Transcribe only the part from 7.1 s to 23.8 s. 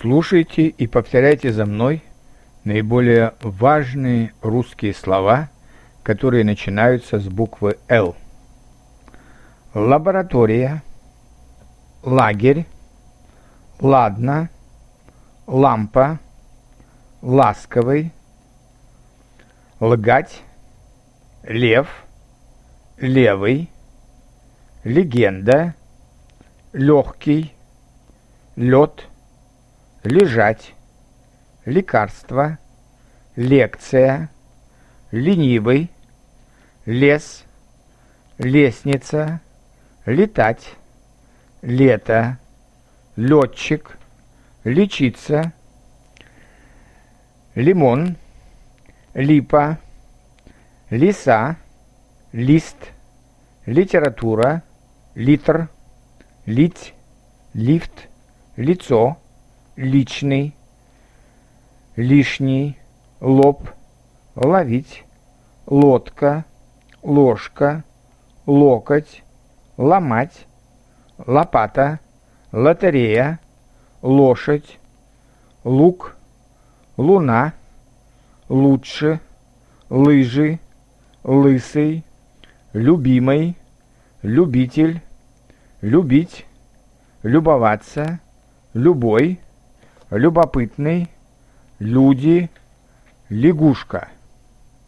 с буквы «Л». Лаборатория, лагерь, ладно, лампа, ласковый, лгать, лев, левый,